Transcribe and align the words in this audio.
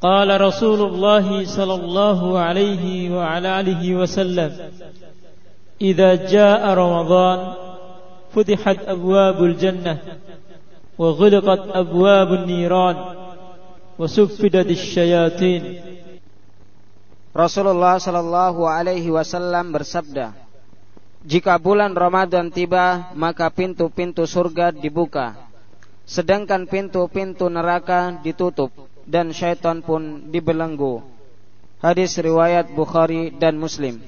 قال 0.00 0.40
رسول 0.40 0.80
الله 0.80 1.44
صلى 1.44 1.74
الله 1.74 2.20
عليه 2.38 2.84
وعلى 3.16 3.48
آله 3.60 3.82
وسلم 4.00 4.50
إذا 5.80 6.10
جاء 6.14 6.62
رمضان 6.64 7.38
فتحت 8.32 8.78
أبواب 8.88 9.44
الجنة 9.44 9.94
وغلقت 10.98 11.62
أبواب 11.76 12.28
النيران 12.32 12.96
وسفدت 13.98 14.68
الشياطين 14.70 15.64
Rasulullah 17.30 17.94
Shallallahu 17.94 18.66
Alaihi 18.66 19.06
Wasallam 19.06 19.70
bersabda, 19.70 20.34
jika 21.22 21.54
bulan 21.62 21.94
Ramadan 21.94 22.50
tiba, 22.50 23.14
maka 23.14 23.46
pintu-pintu 23.54 24.26
surga 24.26 24.74
dibuka, 24.74 25.38
sedangkan 26.10 26.66
pintu-pintu 26.66 27.46
neraka 27.46 28.18
ditutup 28.26 28.74
dan 29.06 29.30
syaitan 29.30 29.80
pun 29.84 30.28
dibelenggu. 30.28 31.04
Hadis 31.80 32.18
riwayat 32.20 32.76
Bukhari 32.76 33.32
dan 33.32 33.56
Muslim. 33.56 34.02